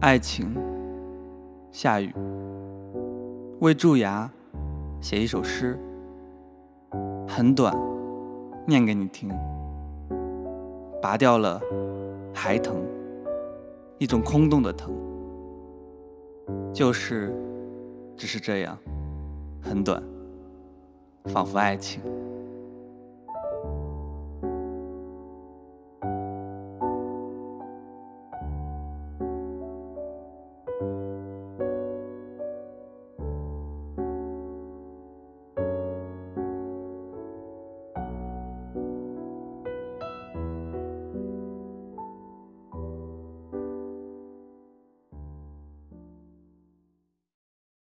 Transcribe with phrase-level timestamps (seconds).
[0.00, 0.54] 爱情
[1.72, 2.14] 下雨。
[3.58, 4.30] 为蛀牙
[5.00, 5.76] 写一首诗。
[7.26, 7.76] 很短
[8.66, 9.28] 念给你听。
[11.02, 11.60] 拔掉了
[12.32, 12.76] 还疼
[13.98, 14.92] 一种空洞的疼
[16.72, 17.32] 就是
[18.16, 18.76] 只是这样
[19.62, 20.02] 很短
[21.24, 22.00] 仿佛爱情。